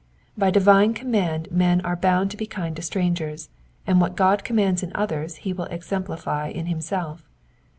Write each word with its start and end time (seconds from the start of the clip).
By 0.35 0.49
divine 0.49 0.95
■command 0.95 1.51
men 1.51 1.79
are 1.81 1.95
bound 1.95 2.31
to 2.31 2.35
be 2.37 2.47
kind 2.47 2.75
to 2.75 2.81
strangers, 2.81 3.49
and 3.85 4.01
what 4.01 4.15
God 4.15 4.43
commands 4.43 4.81
in 4.81 4.91
others 4.95 5.35
he 5.45 5.53
will 5.53 5.65
exemplify 5.65 6.47
in 6.47 6.65
himself. 6.65 7.29